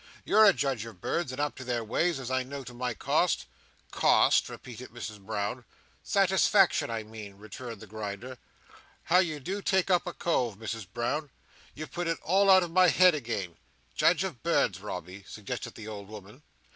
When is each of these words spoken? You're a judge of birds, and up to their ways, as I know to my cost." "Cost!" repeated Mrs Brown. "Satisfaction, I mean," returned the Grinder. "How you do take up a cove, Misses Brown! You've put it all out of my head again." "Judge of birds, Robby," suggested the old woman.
You're 0.25 0.45
a 0.45 0.51
judge 0.51 0.83
of 0.87 0.99
birds, 0.99 1.31
and 1.31 1.39
up 1.39 1.53
to 1.57 1.63
their 1.63 1.83
ways, 1.83 2.19
as 2.19 2.31
I 2.31 2.41
know 2.41 2.63
to 2.63 2.73
my 2.73 2.95
cost." 2.95 3.45
"Cost!" 3.91 4.49
repeated 4.49 4.89
Mrs 4.89 5.19
Brown. 5.19 5.63
"Satisfaction, 6.01 6.89
I 6.89 7.03
mean," 7.03 7.35
returned 7.35 7.81
the 7.81 7.85
Grinder. 7.85 8.39
"How 9.03 9.19
you 9.19 9.39
do 9.39 9.61
take 9.61 9.91
up 9.91 10.07
a 10.07 10.13
cove, 10.13 10.57
Misses 10.57 10.85
Brown! 10.85 11.29
You've 11.75 11.91
put 11.91 12.07
it 12.07 12.17
all 12.23 12.49
out 12.49 12.63
of 12.63 12.71
my 12.71 12.87
head 12.87 13.13
again." 13.13 13.57
"Judge 13.93 14.23
of 14.23 14.41
birds, 14.41 14.79
Robby," 14.79 15.23
suggested 15.27 15.75
the 15.75 15.87
old 15.87 16.07
woman. 16.07 16.41